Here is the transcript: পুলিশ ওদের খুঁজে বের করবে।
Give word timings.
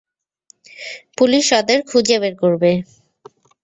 পুলিশ 1.17 1.45
ওদের 1.59 1.79
খুঁজে 1.89 2.17
বের 2.21 2.33
করবে। 2.41 2.71